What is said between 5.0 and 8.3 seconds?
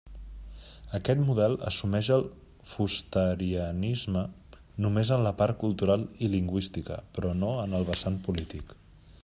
en la part cultural i lingüística, però no en el vessant